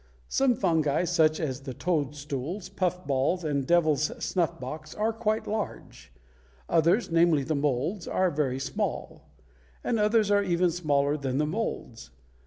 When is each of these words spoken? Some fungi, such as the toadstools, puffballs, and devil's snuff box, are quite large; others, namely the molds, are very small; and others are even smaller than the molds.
Some 0.29 0.55
fungi, 0.55 1.03
such 1.03 1.39
as 1.39 1.59
the 1.61 1.75
toadstools, 1.75 2.69
puffballs, 2.69 3.43
and 3.43 3.67
devil's 3.67 4.05
snuff 4.17 4.59
box, 4.59 4.95
are 4.95 5.13
quite 5.13 5.45
large; 5.45 6.11
others, 6.67 7.11
namely 7.11 7.43
the 7.43 7.53
molds, 7.53 8.07
are 8.07 8.31
very 8.31 8.57
small; 8.57 9.29
and 9.83 9.99
others 9.99 10.31
are 10.31 10.41
even 10.41 10.71
smaller 10.71 11.17
than 11.17 11.37
the 11.37 11.45
molds. 11.45 12.09